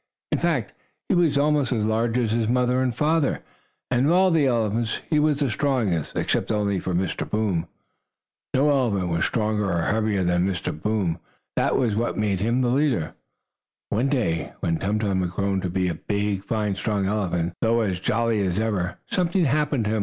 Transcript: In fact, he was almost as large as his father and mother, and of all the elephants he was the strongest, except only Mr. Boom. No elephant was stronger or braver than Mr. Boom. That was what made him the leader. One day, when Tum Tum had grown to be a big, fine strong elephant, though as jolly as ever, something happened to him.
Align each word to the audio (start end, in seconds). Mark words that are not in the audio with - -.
In 0.31 0.39
fact, 0.39 0.73
he 1.09 1.13
was 1.13 1.37
almost 1.37 1.71
as 1.71 1.85
large 1.85 2.17
as 2.17 2.31
his 2.31 2.49
father 2.49 2.81
and 2.81 2.99
mother, 2.99 3.43
and 3.91 4.07
of 4.07 4.11
all 4.11 4.31
the 4.31 4.47
elephants 4.47 4.97
he 5.07 5.19
was 5.19 5.37
the 5.41 5.51
strongest, 5.51 6.15
except 6.17 6.51
only 6.51 6.79
Mr. 6.79 7.29
Boom. 7.29 7.67
No 8.55 8.71
elephant 8.71 9.09
was 9.11 9.25
stronger 9.25 9.71
or 9.71 9.91
braver 10.01 10.23
than 10.23 10.47
Mr. 10.47 10.73
Boom. 10.81 11.19
That 11.55 11.75
was 11.77 11.95
what 11.95 12.17
made 12.17 12.39
him 12.39 12.61
the 12.61 12.69
leader. 12.69 13.13
One 13.91 14.09
day, 14.09 14.53
when 14.59 14.79
Tum 14.79 14.97
Tum 14.97 15.21
had 15.21 15.29
grown 15.29 15.61
to 15.61 15.69
be 15.69 15.87
a 15.87 15.93
big, 15.93 16.43
fine 16.45 16.73
strong 16.73 17.05
elephant, 17.05 17.53
though 17.61 17.81
as 17.81 17.99
jolly 17.99 18.41
as 18.43 18.59
ever, 18.59 18.97
something 19.11 19.45
happened 19.45 19.83
to 19.85 19.91
him. 19.91 19.99